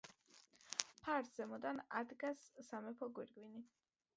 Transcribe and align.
ფარს 1.01 1.29
ზემოდან 1.35 1.81
ადგას 2.01 2.43
სამეფო 2.71 3.11
გვირგვინი. 3.19 3.67